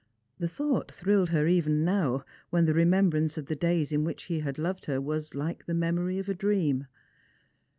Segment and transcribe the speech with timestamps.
[0.01, 4.23] 2G7 The thought thrilled her even now, when the remembrance of the days in which
[4.23, 6.87] he had loved her was like the memory of a dream.